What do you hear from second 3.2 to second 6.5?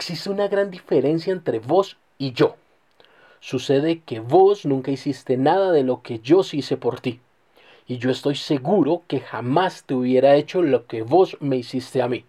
Sucede que vos nunca hiciste nada de lo que yo